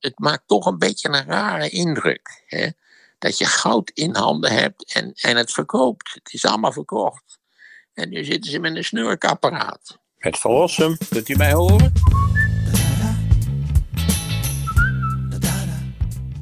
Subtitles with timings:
[0.00, 2.42] het maakt toch een beetje een rare indruk.
[2.46, 2.68] Hè?
[3.18, 6.14] Dat je goud in handen hebt en, en het verkoopt.
[6.14, 7.38] Het is allemaal verkocht.
[7.94, 9.98] En nu zitten ze met een snurkapparaat.
[10.18, 11.92] Het verlossen, kunt u mij horen?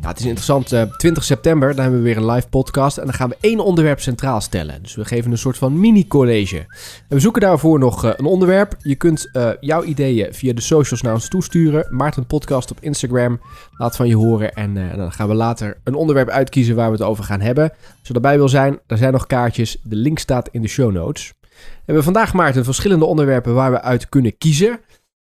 [0.08, 0.66] Het is interessant.
[0.66, 2.98] 20 eh, september, dan hebben we weer een live podcast.
[2.98, 4.82] En dan gaan we één onderwerp centraal stellen.
[4.82, 6.66] Dus we geven een soort van mini-college.
[7.08, 8.76] we zoeken daarvoor nog eh, een onderwerp.
[8.82, 11.86] Je kunt uh, jouw ideeën via de socials naar ons toesturen.
[11.90, 13.40] Maarten Podcast op Instagram.
[13.70, 14.54] Laat van je horen.
[14.54, 17.70] En dan gaan we later een onderwerp uitkiezen waar we het over gaan hebben.
[17.70, 19.76] Als je erbij wil zijn, er zijn nog kaartjes.
[19.82, 21.32] De link staat in de show notes.
[21.40, 24.80] We hebben vandaag, Maarten, verschillende onderwerpen waar we uit kunnen kiezen.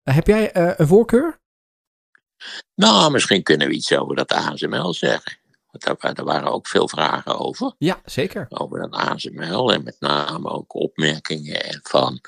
[0.03, 1.40] heb jij een voorkeur?
[2.75, 5.39] Nou, misschien kunnen we iets over dat ASML zeggen.
[5.71, 7.75] Want daar, waren ook veel vragen over.
[7.79, 8.47] Ja, zeker.
[8.49, 12.21] Over dat ASML en met name ook opmerkingen van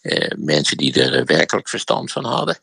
[0.00, 2.58] eh, mensen die er werkelijk verstand van hadden.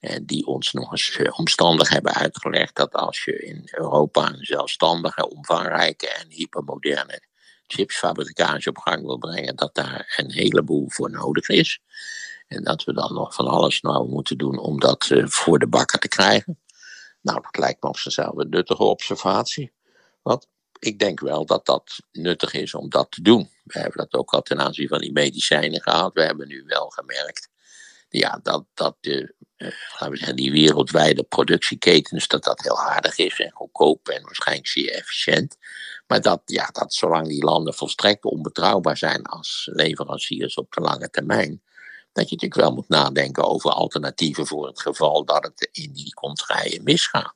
[0.00, 4.44] En die ons nog eens eh, omstandig hebben uitgelegd dat als je in Europa een
[4.44, 7.20] zelfstandige, omvangrijke en hypermoderne
[7.66, 11.80] chipsfabricage op gang wil brengen, dat daar een heleboel voor nodig is.
[12.46, 15.68] En dat we dan nog van alles nou moeten doen om dat uh, voor de
[15.68, 16.60] bakken te krijgen.
[17.20, 19.72] Nou, dat lijkt me op zichzelf een nuttige observatie.
[20.22, 20.46] Want
[20.78, 23.50] ik denk wel dat dat nuttig is om dat te doen.
[23.64, 26.14] We hebben dat ook al ten aanzien van die medicijnen gehad.
[26.14, 27.48] We hebben nu wel gemerkt
[28.18, 33.18] ja, dat, dat de, uh, laten we zeggen, die wereldwijde productieketens, dat dat heel aardig
[33.18, 35.56] is en goedkoop en waarschijnlijk zeer efficiënt.
[36.06, 41.10] Maar dat, ja, dat zolang die landen volstrekt onbetrouwbaar zijn als leveranciers op de lange
[41.10, 41.62] termijn,
[42.14, 46.14] dat je natuurlijk wel moet nadenken over alternatieven voor het geval dat het in die
[46.14, 47.34] contraien misgaat.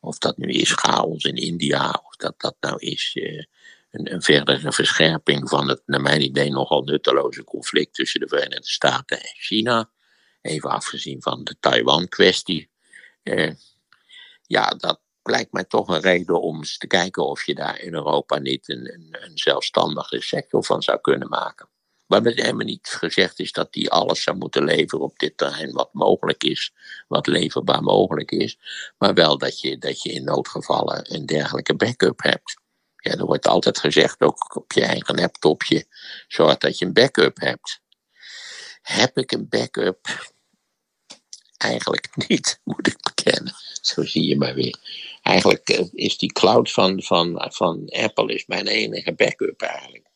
[0.00, 3.42] Of dat nu is chaos in India, of dat dat nou is uh,
[3.90, 8.68] een, een, verdere verscherping van het, naar mijn idee, nogal nutteloze conflict tussen de Verenigde
[8.68, 9.90] Staten en China.
[10.42, 12.70] Even afgezien van de Taiwan-kwestie.
[13.22, 13.52] Uh,
[14.46, 17.94] ja, dat lijkt mij toch een reden om eens te kijken of je daar in
[17.94, 21.69] Europa niet een, een, een zelfstandige sector van zou kunnen maken.
[22.10, 25.92] Waarbij helemaal niet gezegd is dat die alles zou moeten leveren op dit terrein wat
[25.92, 26.72] mogelijk is,
[27.08, 28.58] wat leverbaar mogelijk is.
[28.98, 32.60] Maar wel dat je, dat je in noodgevallen een dergelijke backup hebt.
[32.96, 35.86] Ja, er wordt altijd gezegd, ook op je eigen laptopje,
[36.28, 37.80] zorg dat je een backup hebt.
[38.82, 40.32] Heb ik een backup?
[41.56, 43.54] Eigenlijk niet, moet ik bekennen.
[43.80, 44.78] Zo zie je maar weer.
[45.22, 50.09] Eigenlijk eh, is die cloud van, van, van Apple is mijn enige backup eigenlijk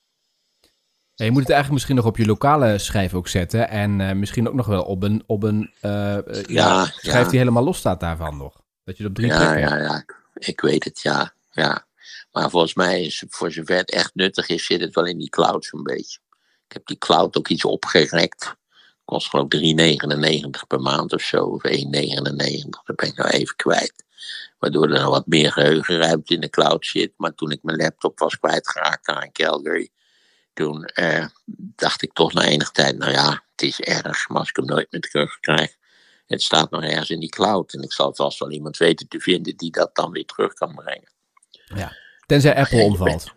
[1.15, 3.69] je moet het eigenlijk misschien nog op je lokale schijf ook zetten.
[3.69, 7.65] En uh, misschien ook nog wel op een, op een uh, ja, schijf die helemaal
[7.65, 8.63] los staat daarvan nog.
[8.85, 10.05] Dat je het op drie ja, Ja, ja,
[10.35, 11.35] ik weet het, ja.
[11.51, 11.87] ja.
[12.33, 15.29] Maar volgens mij, is, voor zover het echt nuttig is, zit het wel in die
[15.29, 16.19] cloud zo'n beetje.
[16.67, 18.55] Ik heb die cloud ook iets opgerekt.
[19.05, 20.05] Kost geloof ik
[20.57, 21.75] 3,99 per maand of zo, of 1,99.
[22.85, 24.05] Dat ben ik nou even kwijt.
[24.59, 27.13] Waardoor er wat meer geheugenruimte in de cloud zit.
[27.17, 29.91] Maar toen ik mijn laptop was kwijtgeraakt daar in Calgary
[30.55, 31.27] toen eh,
[31.77, 34.65] dacht ik toch na enige tijd, nou ja, het is erg, maar als ik hem
[34.65, 35.77] nooit meer terug krijg.
[36.27, 39.21] Het staat nog ergens in die cloud en ik zal vast wel iemand weten te
[39.21, 41.13] vinden die dat dan weer terug kan brengen.
[41.65, 43.33] Ja, tenzij Apple omvalt.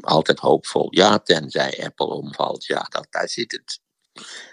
[0.00, 0.86] Altijd hoopvol.
[0.90, 2.64] Ja, tenzij Apple omvalt.
[2.64, 3.80] Ja, dat, daar zit het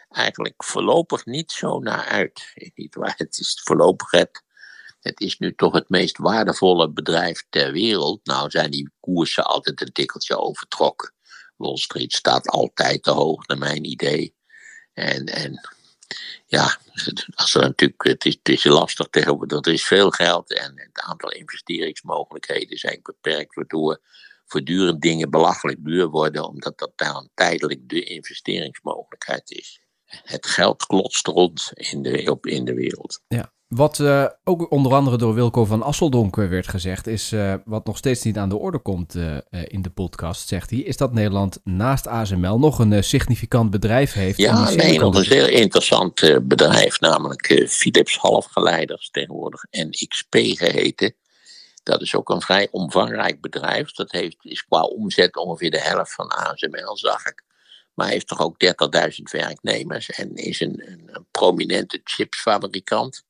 [0.09, 2.51] eigenlijk voorlopig niet zo naar uit.
[2.75, 3.13] Niet waar.
[3.17, 4.43] Het is voorlopig het,
[5.01, 8.25] het is nu toch het meest waardevolle bedrijf ter wereld.
[8.25, 11.13] Nou zijn die koersen altijd een tikkeltje overtrokken.
[11.61, 14.35] Wall Street staat altijd te hoog, naar mijn idee.
[14.93, 15.69] En, en
[16.45, 16.77] ja,
[17.35, 19.65] als er natuurlijk, het, is, het is lastig tegenwoordig.
[19.65, 24.01] Er is veel geld en het aantal investeringsmogelijkheden zijn beperkt, waardoor
[24.45, 29.81] voortdurend dingen belachelijk duur worden, omdat dat dan tijdelijk de investeringsmogelijkheid is.
[30.05, 33.21] Het geld klotst rond in de, op, in de wereld.
[33.27, 33.53] Ja.
[33.71, 37.97] Wat uh, ook onder andere door Wilco van Asseldonk werd gezegd, is uh, wat nog
[37.97, 41.59] steeds niet aan de orde komt uh, in de podcast, zegt hij, is dat Nederland
[41.63, 44.37] naast ASML nog een significant bedrijf heeft.
[44.37, 51.15] Ja, nee, nog een zeer interessant bedrijf, namelijk Philips Halfgeleiders, tegenwoordig NXP geheten.
[51.83, 53.91] Dat is ook een vrij omvangrijk bedrijf.
[53.91, 57.43] Dat heeft, is qua omzet ongeveer de helft van ASML, zag ik.
[57.93, 58.71] Maar heeft toch ook 30.000
[59.31, 63.23] werknemers en is een, een prominente chipsfabrikant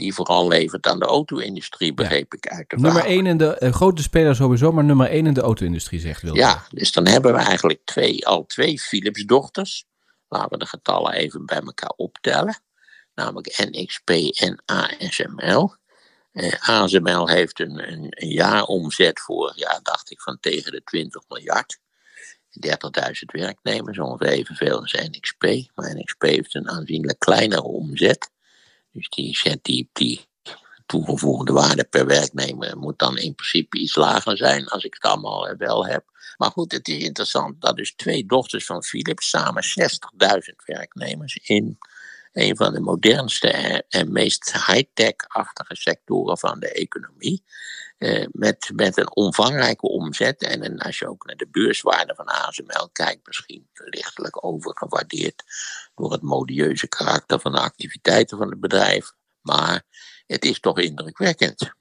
[0.00, 3.72] die vooral levert aan de auto-industrie, begreep ik uit de Nummer 1 in de uh,
[3.72, 6.38] grote speler sowieso, maar nummer 1 in de auto-industrie, zegt Wilco.
[6.38, 9.84] Ja, dus dan hebben we eigenlijk twee, al twee Philips-dochters.
[10.28, 12.62] Laten we de getallen even bij elkaar optellen.
[13.14, 14.10] Namelijk NXP
[14.40, 15.74] en ASML.
[16.32, 21.22] Eh, ASML heeft een, een, een jaaromzet voor, ja, dacht ik, van tegen de 20
[21.28, 21.78] miljard.
[22.50, 22.70] 30.000
[23.26, 25.42] werknemers, ongeveer evenveel als NXP.
[25.74, 28.30] Maar NXP heeft een aanzienlijk kleinere omzet.
[28.92, 29.88] Dus die zet die,
[30.90, 35.56] toegevoegde waarde per werknemer moet dan in principe iets lager zijn als ik het allemaal
[35.56, 36.04] wel heb.
[36.36, 39.68] Maar goed, het is interessant dat dus twee dochters van Philips samen 60.000
[40.64, 41.78] werknemers in
[42.32, 47.44] een van de modernste en meest high-tech-achtige sectoren van de economie.
[47.98, 50.42] Eh, met, met een omvangrijke omzet.
[50.42, 55.42] En, en als je ook naar de beurswaarde van ASML kijkt, misschien lichtelijk overgewaardeerd
[55.94, 59.12] door het modieuze karakter van de activiteiten van het bedrijf.
[59.40, 59.82] Maar
[60.26, 61.72] het is toch indrukwekkend.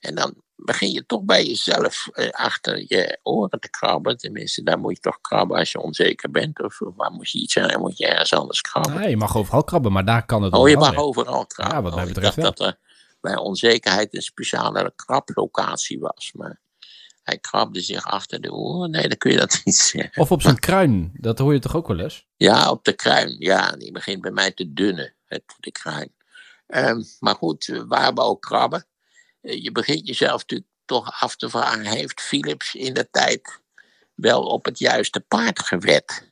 [0.00, 4.16] En dan begin je toch bij jezelf eh, achter je oren te krabben.
[4.16, 6.62] Tenminste, daar moet je toch krabben als je onzeker bent.
[6.62, 8.94] Of, waar moet je iets zijn, moet je ergens anders krabben.
[8.94, 11.76] Nee, je mag overal krabben, maar daar kan het Oh, je mag overal krabben.
[11.76, 12.78] Ja, wat mij Oh, ik betreft dacht dat er
[13.20, 16.32] bij onzekerheid een speciale krablocatie was.
[16.34, 16.60] Maar
[17.22, 18.90] hij krabde zich achter de oren.
[18.90, 20.22] Nee, dan kun je dat niet zeggen.
[20.22, 22.26] Of op zijn kruin, dat hoor je toch ook wel eens?
[22.36, 23.36] Ja, op de kruin.
[23.38, 26.12] Ja, die begint bij mij te dunnen, het, de kruin.
[26.66, 28.86] Ehm, maar goed, eh, waar we ook krabben.
[29.40, 33.60] Eh, Je begint jezelf natuurlijk toch af te vragen: heeft Philips in de tijd
[34.14, 36.28] wel op het juiste paard gewet?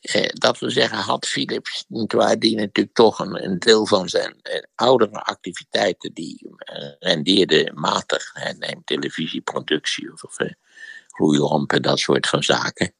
[0.00, 4.36] Eh, dat we zeggen, had Philips, nietwaar, die natuurlijk toch een, een deel van zijn
[4.42, 8.30] eh, oudere activiteiten, die eh, rendeerde matig.
[8.32, 10.52] Hè, neem televisieproductie of, eh,
[11.06, 12.94] gloeilampen, dat soort van zaken.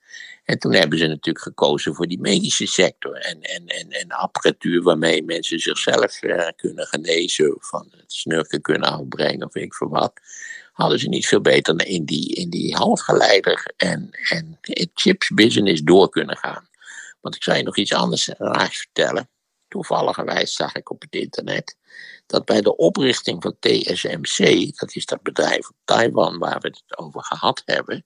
[0.48, 4.82] En toen hebben ze natuurlijk gekozen voor die medische sector en, en, en, en apparatuur
[4.82, 10.12] waarmee mensen zichzelf eh, kunnen genezen, van het snurken kunnen afbrengen of ik voor wat.
[10.72, 14.58] Hadden ze niet veel beter in die, in die halfgeleider en, en
[14.94, 16.68] chips business door kunnen gaan.
[17.20, 19.28] Want ik zal je nog iets anders raars vertellen.
[19.68, 21.76] Toevalligerwijs zag ik op het internet
[22.26, 26.98] dat bij de oprichting van TSMC, dat is dat bedrijf op Taiwan waar we het
[26.98, 28.04] over gehad hebben,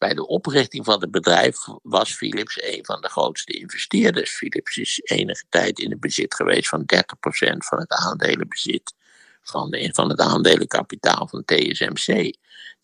[0.00, 4.30] bij de oprichting van het bedrijf was Philips een van de grootste investeerders.
[4.30, 8.94] Philips is enige tijd in het bezit geweest van 30% van het aandelenbezit
[9.42, 12.36] van, van het aandelenkapitaal van TSMC.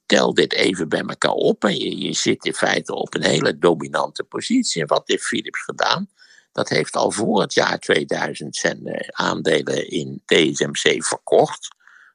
[0.07, 3.59] Tel dit even bij elkaar op en je, je zit in feite op een hele
[3.59, 4.83] dominante positie.
[4.83, 6.09] En wat heeft Philips gedaan?
[6.53, 11.69] Dat heeft al voor het jaar 2000 zijn eh, aandelen in TSMC verkocht.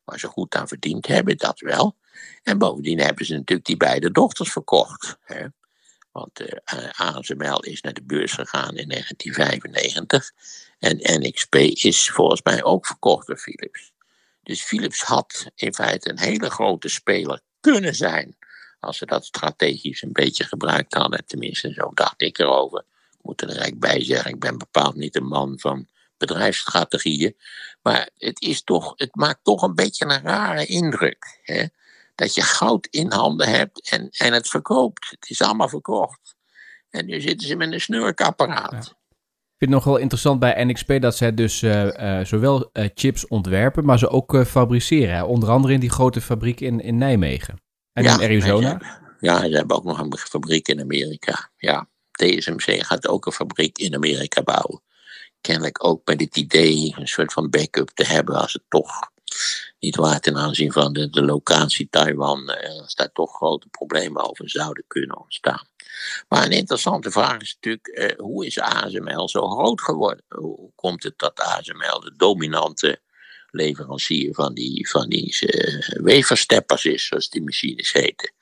[0.04, 1.96] Waar ze goed aan verdiend hebben, dat wel.
[2.44, 5.18] En bovendien hebben ze natuurlijk die beide dochters verkocht.
[5.22, 5.46] Hè?
[6.12, 10.32] Want eh, ASML is naar de beurs gegaan in 1995.
[10.80, 13.92] En NXP is volgens mij ook verkocht door Philips.
[14.44, 18.38] Dus Philips had in feite een hele grote speler kunnen zijn.
[18.80, 21.26] Als ze dat strategisch een beetje gebruikt hadden.
[21.26, 22.80] Tenminste, zo dacht ik erover.
[23.12, 25.88] Ik moet er direct bij zeggen, ik ben bepaald niet een man van
[26.18, 27.36] bedrijfsstrategieën.
[27.82, 31.40] Maar het, is toch, het maakt toch een beetje een rare indruk.
[31.44, 31.66] Hè?
[32.22, 35.10] Dat je goud in handen hebt en, en het verkoopt.
[35.10, 36.36] Het is allemaal verkocht.
[36.90, 38.72] En nu zitten ze met een snurkapparaat.
[38.72, 38.80] Ja.
[38.80, 42.90] Ik vind het nog wel interessant bij NXP dat zij dus uh, uh, zowel uh,
[42.94, 45.16] chips ontwerpen, maar ze ook fabriceren.
[45.16, 45.24] Hè?
[45.24, 47.62] Onder andere in die grote fabriek in, in Nijmegen.
[47.94, 48.78] En ja, in Arizona.
[48.80, 51.52] Ze ja, ze hebben ook nog een fabriek in Amerika.
[51.58, 54.82] Ja, TSMC gaat ook een fabriek in Amerika bouwen.
[55.42, 59.12] Kennelijk ook met het idee een soort van backup te hebben als het toch
[59.80, 62.50] niet waar ten aanzien van de, locatie Taiwan,
[62.80, 65.68] als daar toch grote problemen over zouden kunnen ontstaan.
[66.28, 70.26] Maar een interessante vraag is natuurlijk, eh, hoe is ASML zo groot geworden?
[70.30, 73.02] Hoe komt het dat ASML de dominante
[73.52, 78.34] leverancier van die, van die uh, weversteppers is, zoals die machines heten?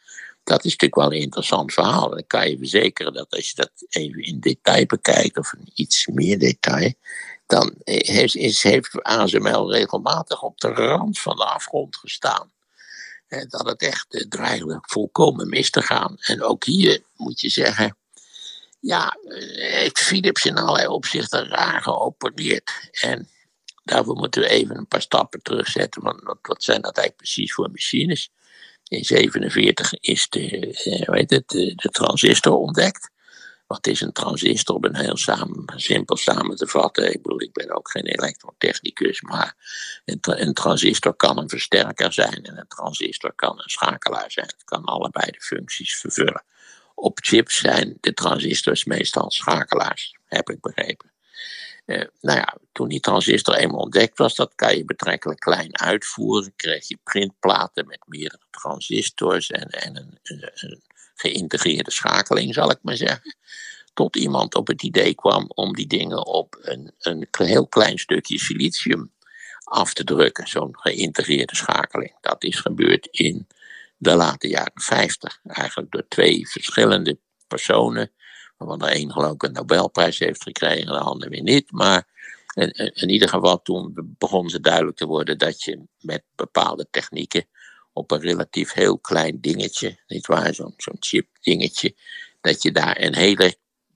[0.43, 2.09] Dat is natuurlijk wel een interessant verhaal.
[2.09, 6.07] Dan kan je verzekeren dat als je dat even in detail bekijkt, of in iets
[6.07, 6.93] meer detail,
[7.49, 12.51] dan is, heeft ASML regelmatig op de rand van de afgrond gestaan
[13.47, 16.15] dat het echt dreigde volkomen mis te gaan.
[16.19, 17.97] En ook hier moet je zeggen,
[18.79, 19.17] ja,
[19.53, 22.89] heeft Philips in allerlei opzichten raar geopereerd.
[22.91, 23.29] En
[23.83, 27.69] daarvoor moeten we even een paar stappen terugzetten, want wat, zijn dat eigenlijk precies voor
[27.71, 28.31] machines?
[28.87, 33.09] In 1947 is de, hoe heet het, de transistor ontdekt.
[33.69, 34.75] Wat is een transistor?
[34.75, 37.13] Om een heel samen, simpel samen te vatten.
[37.13, 39.55] Ik bedoel, ik ben ook geen elektrotechnicus, maar
[40.05, 44.45] een, een, transistor kan een versterker zijn en een transistor kan een schakelaar zijn.
[44.45, 46.43] Het kan allebei de functies vervullen.
[46.95, 51.11] Op chips zijn de transistors meestal schakelaars, heb ik begrepen.
[51.89, 56.53] Uh, nou ja, toen die transistor eenmaal ontdekt was, dat kan je betrekkelijk klein uitvoeren.
[56.55, 60.81] Kreeg je printplaten met meerdere transistors en, en een
[61.15, 63.35] geïntegreerde schakeling, zal ik maar zeggen.
[63.93, 68.39] Tot iemand op het idee kwam om die dingen op een, een heel klein stukje
[68.39, 69.11] silicium
[69.63, 72.17] af te drukken, zo'n geïntegreerde schakeling.
[72.21, 73.47] Dat is gebeurd in
[73.97, 78.11] de late jaren 50, eigenlijk door twee verschillende personen,
[78.59, 81.71] waarvan de een geloof ik een Nobelprijs heeft gekregen, de ander weer niet.
[81.71, 82.07] Maar
[82.93, 87.45] in ieder geval toen begon ze duidelijk te worden dat je met bepaalde technieken
[87.93, 91.95] op een relatief heel klein dingetje, niet waar, zo'n zo'n chip dingetje,
[92.41, 93.55] dat je daar een hele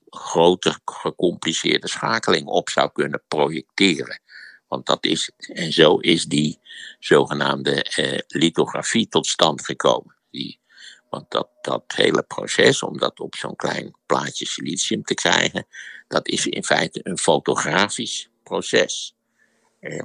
[0.10, 4.22] grote gecompliceerde schakeling op zou kunnen projecteren.
[4.68, 5.32] Want dat is.
[5.38, 6.60] En zo is die
[7.00, 10.16] zogenaamde eh, lithografie tot stand gekomen.
[10.30, 10.60] Die,
[11.14, 15.66] want dat, dat hele proces om dat op zo'n klein plaatje silicium te krijgen,
[16.08, 19.16] dat is in feite een fotografisch proces.
[19.80, 20.02] Eh,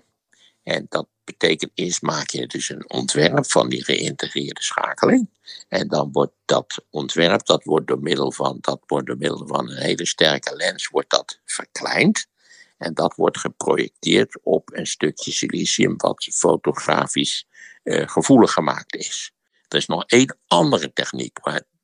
[0.62, 5.28] en dat betekent eerst maak je dus een ontwerp van die geïntegreerde schakeling.
[5.68, 9.70] En dan wordt dat ontwerp, dat wordt door middel van, dat wordt door middel van
[9.70, 12.26] een hele sterke lens, wordt dat verkleind.
[12.78, 17.46] En dat wordt geprojecteerd op een stukje silicium wat fotografisch
[17.84, 19.32] uh, gevoelig gemaakt is.
[19.68, 21.38] Er is nog één andere techniek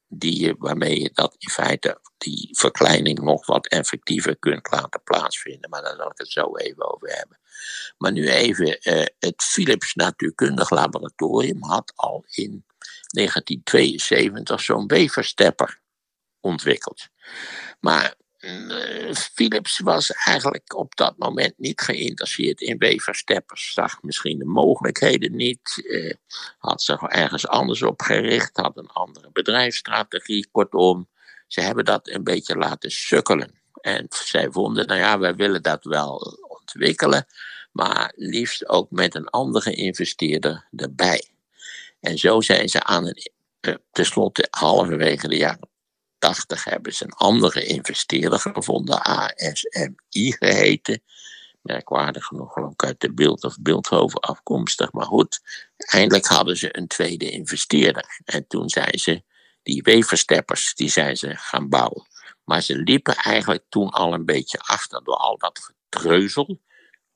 [0.08, 5.70] die, waarmee je dat in feite, die verkleining nog wat effectiever kunt laten plaatsvinden.
[5.70, 7.38] Maar daar zal ik het zo even over hebben.
[7.98, 12.64] Maar nu even, uh, het Philips Natuurkundig Laboratorium had al in
[13.06, 15.80] 1972 zo'n weverstepper
[16.40, 17.08] ontwikkeld.
[17.80, 18.14] Maar
[19.14, 23.72] Philips was eigenlijk op dat moment niet geïnteresseerd in weversteppers.
[23.72, 25.82] Zag misschien de mogelijkheden niet.
[25.84, 26.12] Uh,
[26.58, 28.56] had zich ergens anders op gericht.
[28.56, 30.48] Had een andere bedrijfsstrategie.
[30.50, 31.08] Kortom,
[31.46, 33.62] ze hebben dat een beetje laten sukkelen.
[33.80, 37.26] En zij vonden, nou ja, wij willen dat wel ontwikkelen.
[37.72, 41.24] Maar liefst ook met een andere investeerder erbij.
[42.00, 45.72] En zo zijn ze aan een, uh, tenslotte halverwege de jaren
[46.24, 51.02] 80 hebben ze een andere investeerder gevonden, ASMI geheten.
[51.62, 54.92] Merkwaardig genoeg ook uit de Beeld of Beeldhoven afkomstig.
[54.92, 55.40] Maar goed,
[55.76, 58.20] eindelijk hadden ze een tweede investeerder.
[58.24, 59.22] En toen zijn ze
[59.62, 62.06] die weversteppers, die zijn ze gaan bouwen.
[62.44, 66.60] Maar ze liepen eigenlijk toen al een beetje achter door al dat getreuzel.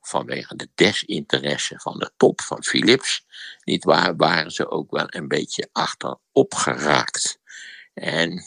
[0.01, 3.25] Vanwege de desinteresse van de top van Philips.
[3.63, 7.39] Niet waar, waren ze ook wel een beetje achterop geraakt.
[7.93, 8.43] En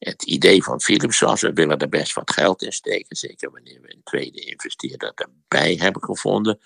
[0.00, 3.80] het idee van Philips was, we willen er best wat geld in steken, zeker wanneer
[3.80, 6.60] we een tweede investeerder erbij hebben gevonden.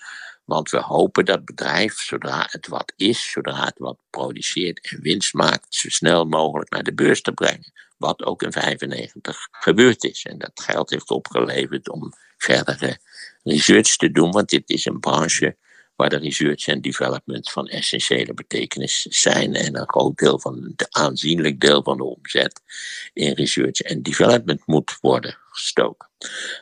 [0.45, 5.33] Want we hopen dat bedrijf, zodra het wat is, zodra het wat produceert en winst
[5.33, 7.73] maakt, zo snel mogelijk naar de beurs te brengen.
[7.97, 10.25] Wat ook in 1995 gebeurd is.
[10.25, 12.97] En dat geld heeft opgeleverd om verdere
[13.43, 15.57] research te doen, want dit is een branche
[15.95, 20.75] waar de research en development van essentiële betekenis zijn en een groot deel van, een
[20.89, 22.61] aanzienlijk deel van de omzet
[23.13, 26.09] in research en development moet worden gestoken.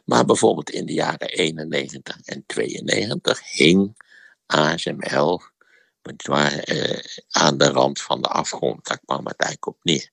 [0.05, 3.95] Maar bijvoorbeeld in de jaren 91 en 92 hing
[4.45, 5.41] ASML
[6.03, 6.99] uh,
[7.29, 8.87] aan de rand van de afgrond.
[8.87, 10.12] Daar kwam het eigenlijk op neer.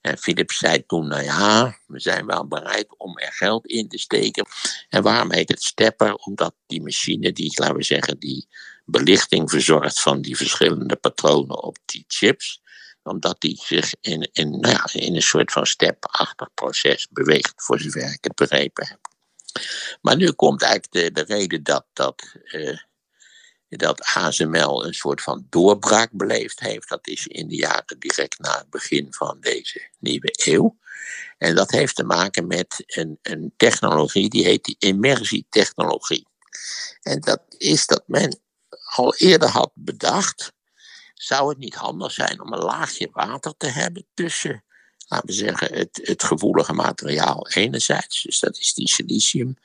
[0.00, 3.98] En Philips zei toen, nou ja, we zijn wel bereid om er geld in te
[3.98, 4.46] steken.
[4.88, 6.14] En waarom heet het stepper?
[6.14, 8.48] Omdat die machine, die, laten we zeggen, die
[8.84, 12.62] belichting verzorgt van die verschillende patronen op die chips,
[13.02, 17.80] omdat die zich in, in, nou ja, in een soort van stepachtig proces beweegt, voor
[17.80, 18.98] zover ik het begrepen heb.
[20.00, 22.78] Maar nu komt eigenlijk de, de reden dat, dat uh,
[23.76, 26.88] dat ASML een soort van doorbraak beleefd heeft.
[26.88, 30.76] Dat is in de jaren direct na het begin van deze nieuwe eeuw.
[31.38, 36.26] En dat heeft te maken met een, een technologie die heet die immersietechnologie.
[37.02, 38.40] En dat is dat men
[38.94, 40.52] al eerder had bedacht,
[41.14, 44.64] zou het niet handig zijn om een laagje water te hebben tussen
[45.08, 49.56] laten we zeggen, het, het gevoelige materiaal enerzijds, dus dat is die silicium,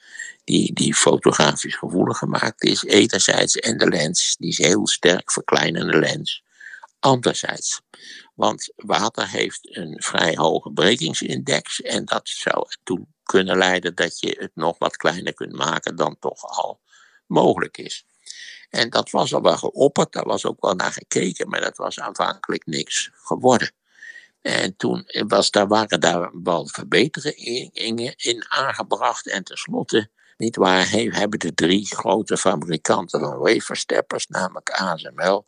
[0.43, 5.99] die, die fotografisch gevoelig gemaakt is, enerzijds, en de lens, die is heel sterk verkleinende
[5.99, 6.43] lens,
[6.99, 7.81] anderzijds.
[8.35, 14.35] Want water heeft een vrij hoge brekingsindex en dat zou ertoe kunnen leiden dat je
[14.39, 16.79] het nog wat kleiner kunt maken dan toch al
[17.27, 18.05] mogelijk is.
[18.69, 21.99] En dat was al wel geopperd, daar was ook wel naar gekeken, maar dat was
[21.99, 23.71] aanvankelijk niks geworden.
[24.41, 29.27] En toen was, daar, waren daar wel verbeteringen in aangebracht.
[29.27, 35.45] En tenslotte, niet waar, hebben de drie grote fabrikanten van wafersteppers, namelijk ASML,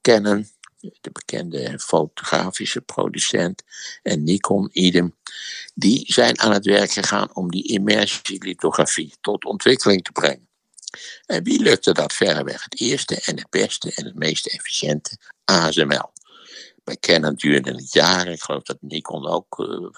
[0.00, 0.48] Canon,
[0.80, 3.62] de bekende fotografische producent,
[4.02, 5.14] en Nikon, idem,
[5.74, 10.48] die zijn aan het werk gegaan om die immersielithografie tot ontwikkeling te brengen.
[11.26, 15.18] En wie lukte dat verreweg het eerste en het beste en het meest efficiënte?
[15.44, 16.10] ASML.
[16.86, 18.32] Bij Canon duurde het jaren.
[18.32, 19.90] Ik geloof dat Nikon ook uh,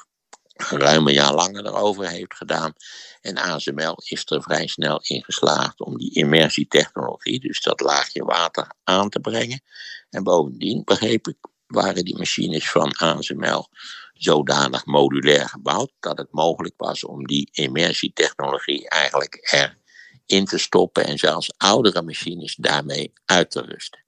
[0.54, 2.72] ruim een jaar langer erover heeft gedaan.
[3.20, 8.72] En ASML is er vrij snel in geslaagd om die immersietechnologie, dus dat laagje water,
[8.84, 9.62] aan te brengen.
[10.10, 13.68] En bovendien, begreep ik, waren die machines van ASML
[14.12, 19.52] zodanig modulair gebouwd dat het mogelijk was om die immersietechnologie eigenlijk
[20.26, 24.06] in te stoppen en zelfs oudere machines daarmee uit te rusten.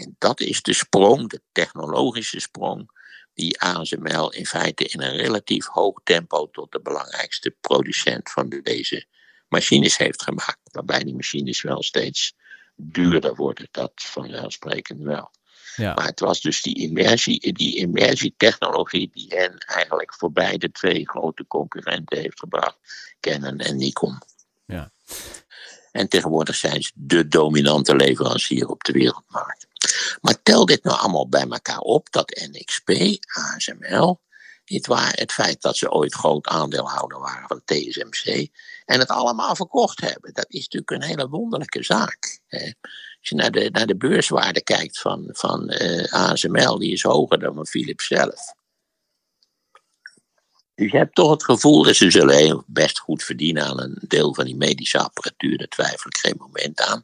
[0.00, 2.90] En dat is de sprong, de technologische sprong,
[3.34, 9.06] die ASML in feite in een relatief hoog tempo tot de belangrijkste producent van deze
[9.48, 10.60] machines heeft gemaakt.
[10.62, 12.34] Waarbij die machines wel steeds
[12.76, 15.30] duurder worden, dat vanzelfsprekend wel.
[15.76, 15.94] Ja.
[15.94, 21.46] Maar het was dus die immersie, die immersietechnologie die hen eigenlijk voorbij de twee grote
[21.46, 22.78] concurrenten heeft gebracht,
[23.20, 24.18] Canon en Nikon.
[24.66, 24.90] Ja.
[25.92, 29.66] En tegenwoordig zijn ze de dominante leverancier op de wereldmarkt.
[30.20, 32.90] Maar tel dit nou allemaal bij elkaar op, dat NXP,
[33.26, 34.20] ASML,
[34.64, 38.48] niet waar, het feit dat ze ooit groot aandeelhouder waren van TSMC
[38.84, 40.34] en het allemaal verkocht hebben.
[40.34, 42.40] Dat is natuurlijk een hele wonderlijke zaak.
[42.46, 42.72] Hè.
[43.20, 47.38] Als je naar de, naar de beurswaarde kijkt van, van eh, ASML, die is hoger
[47.38, 48.54] dan van Philips zelf.
[50.74, 54.34] Dus je hebt toch het gevoel dat ze zullen best goed verdienen aan een deel
[54.34, 55.58] van die medische apparatuur.
[55.58, 57.02] Daar twijfel ik geen moment aan.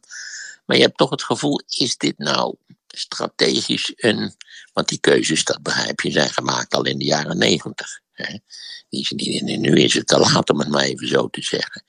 [0.65, 2.55] Maar je hebt toch het gevoel, is dit nou
[2.87, 4.35] strategisch een.
[4.73, 7.99] Want die keuzes, dat begrijp je, zijn gemaakt al in de jaren negentig.
[8.89, 11.83] Nu is het te laat om het maar even zo te zeggen.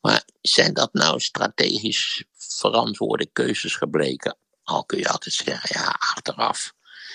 [0.00, 4.36] Maar zijn dat nou strategisch verantwoorde keuzes gebleken?
[4.62, 6.72] Al kun je altijd zeggen, ja, achteraf.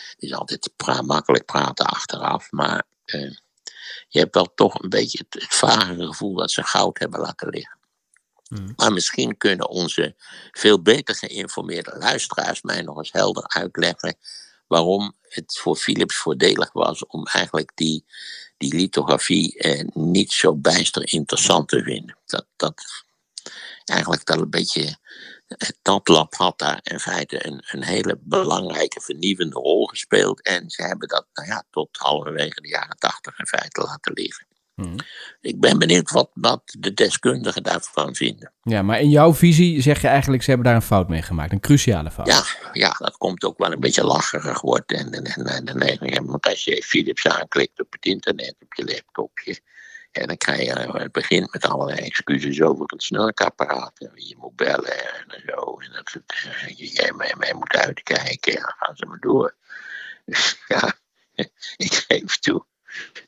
[0.09, 0.69] Het is altijd
[1.05, 3.31] makkelijk praten achteraf, maar eh,
[4.07, 7.49] je hebt wel toch een beetje het, het vage gevoel dat ze goud hebben laten
[7.49, 7.78] liggen.
[8.49, 8.73] Hmm.
[8.75, 10.15] Maar misschien kunnen onze
[10.51, 14.17] veel beter geïnformeerde luisteraars mij nog eens helder uitleggen
[14.67, 18.05] waarom het voor Philips voordelig was om eigenlijk die,
[18.57, 22.17] die lithografie eh, niet zo bijster interessant te vinden.
[22.25, 22.83] Dat, dat
[23.85, 24.97] eigenlijk dat een beetje
[25.81, 30.41] dat lab had daar in feite een, een hele belangrijke vernieuwende rol gespeeld.
[30.41, 34.48] En ze hebben dat nou ja, tot halverwege de jaren tachtig in feite laten liggen.
[34.83, 34.95] Hmm.
[35.41, 38.53] Ik ben benieuwd wat, wat de deskundigen daarvan vinden.
[38.63, 41.51] Ja, maar in jouw visie zeg je eigenlijk, ze hebben daar een fout mee gemaakt,
[41.51, 42.27] een cruciale fout.
[42.27, 42.43] Ja,
[42.73, 44.91] ja dat komt ook wel een beetje lacherig wordt.
[44.91, 49.59] En, en, en, en, want als je Philips aanklikt op het internet, op je laptopje,
[50.11, 53.99] en dan krijg je, het begint met allerlei excuses over het snurkapparaat.
[53.99, 55.79] En wie je moet bellen en zo.
[55.79, 58.55] En dat het, eh, jij mij, mij moet uitkijken.
[58.55, 59.55] En dan gaan ze maar door.
[60.67, 60.93] Ja,
[61.77, 62.65] ik geef toe.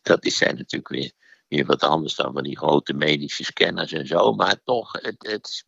[0.01, 1.11] Dat zijn natuurlijk weer,
[1.51, 4.33] weer wat anders dan van die grote medische scanners en zo.
[4.33, 5.65] Maar toch, het, het,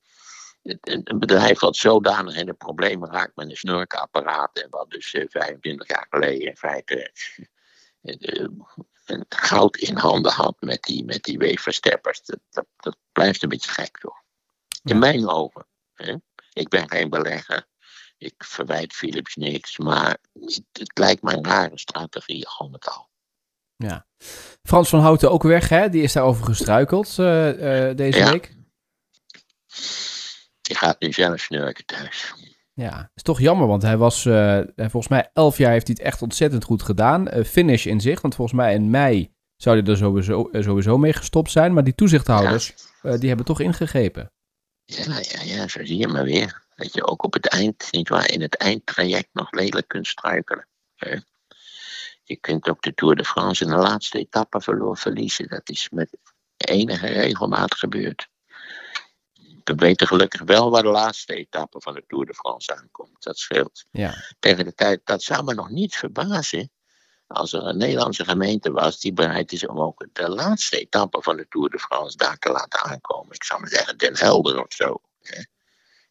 [0.84, 4.60] een bedrijf wat zodanig in de problemen raakt met een snurkapparaat.
[4.60, 7.12] En wat dus 25 eh, jaar geleden in feite
[8.02, 8.48] eh,
[9.30, 12.22] goud in handen had met die, met die weefversteppers.
[12.22, 14.22] Dat, dat, dat blijft een beetje gek, toch?
[14.84, 15.65] In mijn ogen.
[15.93, 16.15] Hè?
[16.54, 17.67] Ik ben geen belegger.
[18.17, 19.78] Ik verwijt Philips niks.
[19.78, 23.12] Maar het, het lijkt mij een rare strategie al met al.
[23.75, 24.05] Ja.
[24.63, 25.89] Frans van Houten ook weg, hè?
[25.89, 28.31] Die is daarover gestruikeld uh, uh, deze ja.
[28.31, 28.55] week.
[30.62, 32.33] Die gaat nu zelf snurken thuis.
[32.73, 36.05] Ja, is toch jammer, want hij was, uh, volgens mij elf jaar heeft hij het
[36.07, 37.27] echt ontzettend goed gedaan.
[37.45, 41.51] Finish in zich, want volgens mij in mei zou hij er sowieso, sowieso mee gestopt
[41.51, 41.73] zijn.
[41.73, 44.31] Maar die toezichthouders, die hebben toch ingegrepen.
[44.86, 46.62] Ja, ja, ja, zo zie je maar weer.
[46.75, 50.67] Dat je ook op het eind, niet waar, in het eindtraject nog lelijk kunt struikelen.
[52.23, 55.47] Je kunt ook de Tour de France in de laatste etappe verloor verliezen.
[55.47, 56.17] Dat is met
[56.57, 58.27] enige regelmaat gebeurd.
[59.63, 63.23] We weten gelukkig wel waar de laatste etappe van de Tour de France aankomt.
[63.23, 63.86] Dat scheelt.
[63.91, 64.13] Ja.
[64.39, 66.71] Tegen de tijd, dat zou me nog niet verbazen
[67.27, 71.38] als er een Nederlandse gemeente was die bereid is om ook de laatste etappe van
[71.38, 73.36] de Tour de France daar te laten aankomen.
[73.36, 75.01] Ik zou maar zeggen Den Helder of zo.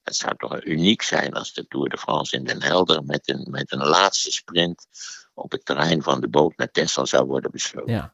[0.02, 3.46] Het zou toch uniek zijn als de Tour de France in Den Helder met een,
[3.50, 4.86] met een laatste sprint
[5.34, 7.92] op het terrein van de boot naar Texel zou worden besloten.
[7.92, 8.12] Ja.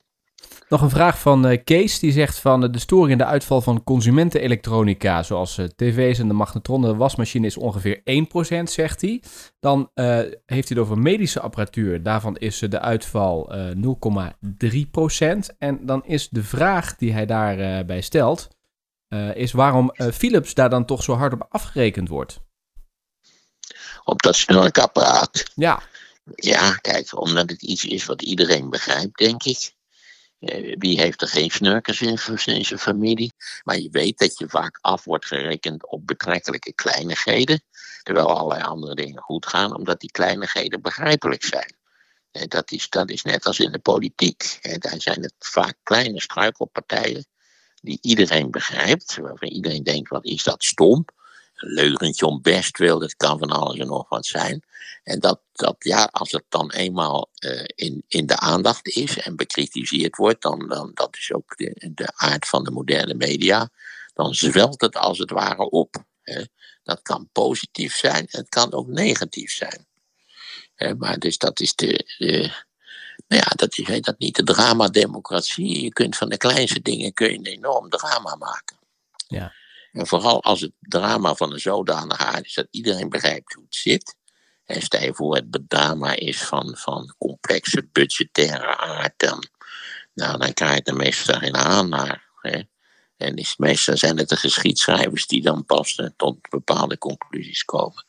[0.69, 3.61] Nog een vraag van uh, Kees, die zegt van uh, de storing in de uitval
[3.61, 8.03] van consumentenelektronica, zoals uh, tv's en de magnetronen, wasmachine is ongeveer 1%,
[8.63, 9.23] zegt hij.
[9.61, 13.57] Dan heeft hij het over medische apparatuur, daarvan is de uitval 0,3%.
[15.59, 18.49] En dan is de vraag die hij daarbij stelt,
[19.35, 22.41] is waarom Philips daar dan toch zo hard op afgerekend wordt.
[24.05, 25.51] Op dat snurkapparaat?
[25.55, 25.83] Ja.
[26.35, 29.77] Ja, kijk, omdat het iets is wat iedereen begrijpt, denk ik.
[30.39, 33.33] Eh, wie heeft er geen snurkers in, zijn familie?
[33.65, 37.63] Maar je weet dat je vaak af wordt gerekend op betrekkelijke kleinigheden.
[38.03, 41.77] Terwijl allerlei andere dingen goed gaan, omdat die kleinigheden begrijpelijk zijn.
[42.31, 44.59] Eh, dat is, dat is net als in de politiek.
[44.79, 47.27] Daar zijn het vaak kleine struikelpartijen
[47.75, 49.17] die iedereen begrijpt.
[49.17, 51.05] Waarvan iedereen denkt, wat is dat stom?
[51.61, 54.63] Leugentje om best wil, dat kan van alles en nog wat zijn.
[55.03, 59.37] En dat, dat ja, als het dan eenmaal uh, in, in de aandacht is en
[59.37, 63.71] bekritiseerd wordt, dan, dan dat is ook de, de aard van de moderne media,
[64.15, 66.05] dan zwelt het als het ware op.
[66.23, 66.43] Hè.
[66.83, 69.87] Dat kan positief zijn, het kan ook negatief zijn.
[70.75, 72.51] Hè, maar dus dat is de, de
[73.29, 75.83] nou ja, dat is heet dat niet de drama-democratie.
[75.83, 78.77] Je kunt van de kleinste dingen kun je een enorm drama maken.
[79.29, 79.53] Ja.
[79.99, 83.75] En vooral als het drama van een zodanige aard is dat iedereen begrijpt hoe het
[83.75, 84.17] zit.
[84.65, 89.45] En stel je voor, het drama is van, van complexe budgettaire aard, dan,
[90.15, 92.31] nou, dan krijg je er meestal geen aan naar.
[92.41, 92.63] Hè.
[93.17, 98.05] En is, meestal zijn het de geschiedschrijvers die dan pas tot bepaalde conclusies komen.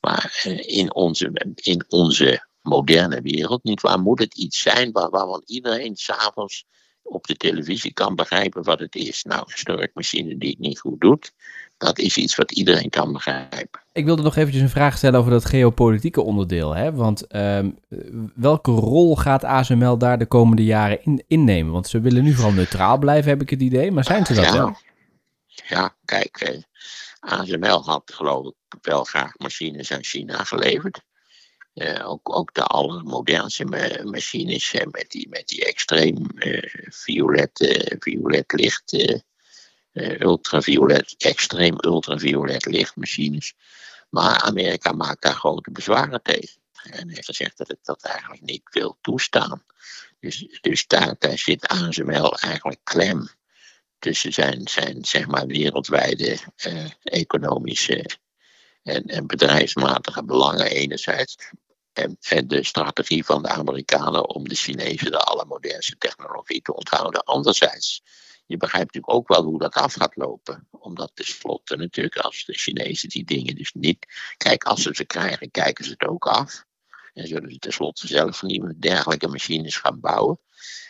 [0.00, 5.10] Maar eh, in onze, in onze moderne wereld, niet waar, moet het iets zijn waar,
[5.10, 6.64] waarvan iedereen s'avonds
[7.08, 9.22] op de televisie kan begrijpen wat het is.
[9.22, 11.32] Nou, een snurkmachine die het niet goed doet,
[11.78, 13.80] dat is iets wat iedereen kan begrijpen.
[13.92, 16.74] Ik wilde nog eventjes een vraag stellen over dat geopolitieke onderdeel.
[16.74, 16.92] Hè?
[16.92, 17.70] Want ehm,
[18.34, 21.72] welke rol gaat ASML daar de komende jaren in, innemen?
[21.72, 23.92] Want ze willen nu vooral neutraal blijven, heb ik het idee.
[23.92, 24.52] Maar zijn ze dat ja.
[24.52, 24.76] wel?
[25.46, 26.62] Ja, kijk, eh,
[27.20, 31.00] ASML had geloof ik wel graag machines aan China geleverd.
[31.76, 33.64] Uh, ook, ook de allermodernste
[34.04, 39.20] machines met, die, met die extreem uh, violet, violet licht,
[40.18, 43.54] ultraviolet, extreem ultraviolet lichtmachines.
[44.10, 46.60] Maar Amerika maakt daar grote bezwaren tegen.
[46.82, 49.64] En heeft gezegd dat het dat eigenlijk niet wil toestaan.
[50.20, 53.28] Dus, dus daar, daar zit ASML eigenlijk klem
[53.98, 56.38] tussen zijn, zijn zeg maar, wereldwijde
[57.02, 58.18] economische
[58.82, 61.36] en, en bedrijfsmatige belangen enerzijds.
[61.96, 67.24] En, de strategie van de Amerikanen om de Chinezen de allermodernste technologie te onthouden.
[67.24, 68.02] Anderzijds,
[68.46, 70.68] je begrijpt natuurlijk ook wel hoe dat af gaat lopen.
[70.70, 74.06] Omdat tenslotte natuurlijk als de Chinezen die dingen dus niet...
[74.36, 76.64] Kijk, als ze ze krijgen, kijken ze het ook af.
[77.14, 80.40] En zullen ze tenslotte zelf nieuwe dergelijke machines gaan bouwen.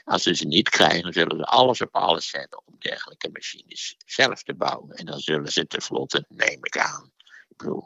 [0.04, 4.42] Als ze ze niet krijgen, zullen ze alles op alles zetten om dergelijke machines zelf
[4.42, 4.96] te bouwen.
[4.96, 7.12] En dan zullen ze tenslotte, neem ik aan,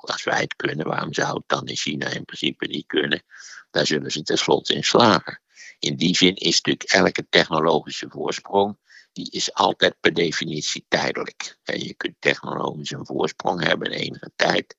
[0.01, 3.23] als wij het kunnen, waarom zou het dan in China in principe niet kunnen?
[3.71, 5.41] Daar zullen ze tenslotte in slagen.
[5.79, 8.79] In die zin is natuurlijk elke technologische voorsprong,
[9.13, 11.59] die is altijd per definitie tijdelijk.
[11.63, 14.77] je kunt technologisch een voorsprong hebben enige tijd.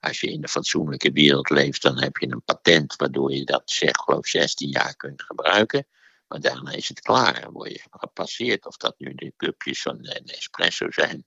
[0.00, 3.70] Als je in de fatsoenlijke wereld leeft, dan heb je een patent waardoor je dat,
[3.70, 5.86] zeg, geloof 16 jaar kunt gebruiken.
[6.28, 7.40] Maar daarna is het klaar.
[7.40, 8.66] Dan word je gepasseerd.
[8.66, 11.24] Of dat nu de cupjes van espresso zijn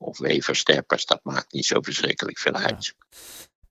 [0.00, 2.94] of weversteppers, dat maakt niet zo verschrikkelijk veel uit.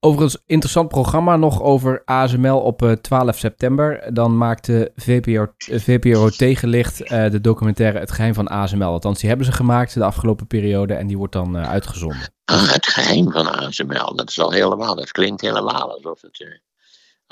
[0.02, 4.14] Overigens, interessant programma nog over ASML op 12 september.
[4.14, 8.86] Dan maakte VPRO, VPRO Tegenlicht uh, de documentaire Het Geheim van ASML.
[8.86, 12.34] Althans, die hebben ze gemaakt de afgelopen periode en die wordt dan uh, uitgezonden.
[12.46, 16.62] Ah, het geheim van ASML, dat is al helemaal, dat klinkt helemaal alsof het...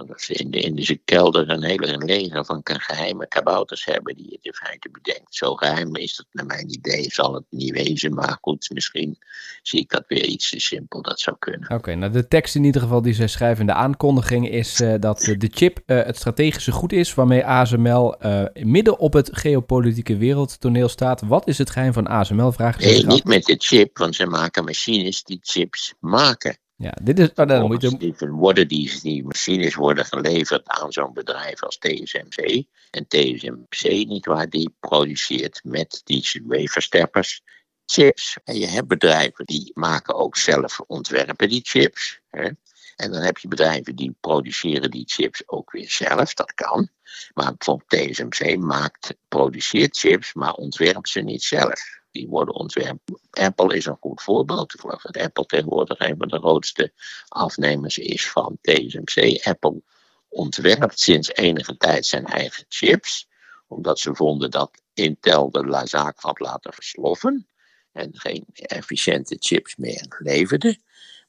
[0.01, 4.27] Uh, dat ze in de Indische kelder een hele leger van geheime kabouters hebben die
[4.29, 5.35] het in feite bedenkt.
[5.35, 8.13] Zo geheim is het naar mijn idee, zal het niet wezen.
[8.13, 9.17] Maar goed, misschien
[9.61, 11.01] zie ik dat weer iets te simpel.
[11.01, 11.69] Dat zou kunnen.
[11.69, 14.93] Oké, nou de tekst in ieder geval die zij schrijven in de aankondiging is uh,
[14.99, 20.17] dat de chip uh, het strategische goed is waarmee ASML uh, midden op het geopolitieke
[20.17, 21.21] wereldtoneel staat.
[21.21, 22.51] Wat is het geheim van ASML?
[22.51, 26.57] Vragen nee, niet met de chip, want ze maken machines die chips maken.
[26.77, 27.29] Ja, dit is.
[27.33, 27.97] Oh, dan moet je...
[27.97, 32.63] die, worden die, die machines worden geleverd aan zo'n bedrijf als TSMC.
[32.91, 37.41] En TSMC, niet waar, die produceert met die wafersteppers
[37.85, 38.37] chips.
[38.43, 42.19] En je hebt bedrijven die maken ook zelf ontwerpen die chips.
[42.29, 42.49] Hè?
[42.95, 46.89] En dan heb je bedrijven die produceren die chips ook weer zelf, dat kan.
[47.33, 53.01] Maar bijvoorbeeld TSMC maakt, produceert chips, maar ontwerpt ze niet zelf die worden ontwerpt.
[53.31, 54.73] Apple is een goed voorbeeld.
[54.73, 56.91] Ik geloof dat Apple tegenwoordig een van de grootste
[57.27, 59.45] afnemers is van TSMC.
[59.45, 59.81] Apple
[60.27, 63.27] ontwerpt sinds enige tijd zijn eigen chips,
[63.67, 67.47] omdat ze vonden dat Intel de zaak had laten versloffen
[67.91, 70.79] en geen efficiënte chips meer leverde.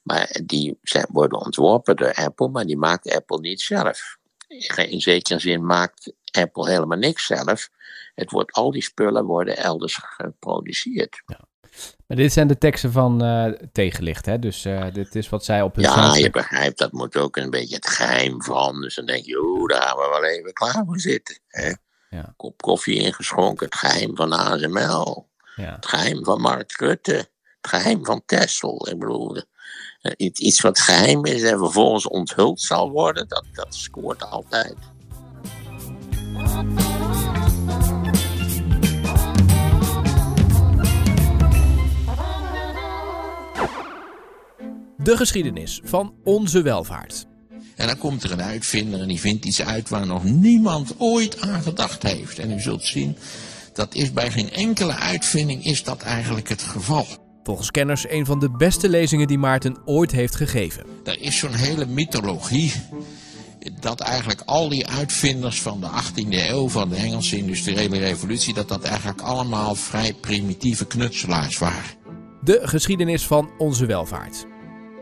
[0.01, 4.18] Maar die zijn, worden ontworpen door Apple, maar die maakt Apple niet zelf.
[4.89, 7.69] In zekere zin maakt Apple helemaal niks zelf.
[8.15, 11.21] Het wordt, al die spullen worden elders geproduceerd.
[11.25, 11.39] Ja.
[12.07, 14.39] Maar dit zijn de teksten van uh, Tegenlicht, hè?
[14.39, 17.49] Dus uh, dit is wat zij op hun Ja, je begrijpt, dat moet ook een
[17.49, 18.81] beetje het geheim van.
[18.81, 21.39] Dus dan denk je, oeh, daar gaan we wel even klaar voor zitten.
[21.47, 21.73] Hè?
[22.09, 22.33] Ja.
[22.37, 25.29] Kop koffie ingeschonken, het geheim van ASML.
[25.55, 25.75] Ja.
[25.75, 27.29] Het geheim van Mark Rutte.
[27.61, 28.87] Het geheim van Tessel.
[28.89, 29.41] Ik bedoel,
[30.01, 34.75] uh, iets wat geheim is en vervolgens onthuld zal worden, dat, dat scoort altijd.
[44.97, 47.27] De geschiedenis van onze welvaart.
[47.75, 51.41] En dan komt er een uitvinder en die vindt iets uit waar nog niemand ooit
[51.41, 52.39] aan gedacht heeft.
[52.39, 53.17] En u zult zien,
[53.73, 57.07] dat is bij geen enkele uitvinding is dat eigenlijk het geval.
[57.43, 60.85] Volgens kenners een van de beste lezingen die Maarten ooit heeft gegeven.
[61.03, 62.71] Er is zo'n hele mythologie
[63.79, 68.67] dat eigenlijk al die uitvinders van de 18e eeuw, van de Engelse industriële revolutie, dat
[68.67, 71.97] dat eigenlijk allemaal vrij primitieve knutselaars waren.
[72.43, 74.45] De geschiedenis van onze welvaart.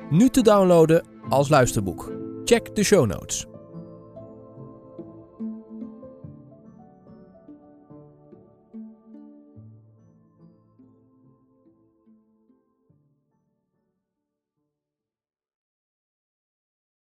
[0.09, 2.11] Nu te downloaden als luisterboek.
[2.45, 3.45] Check de show notes.